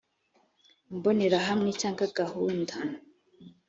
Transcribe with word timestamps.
imbonerahamwe 0.91 1.69
cyangwa 1.81 2.05
gahunda 2.17 2.75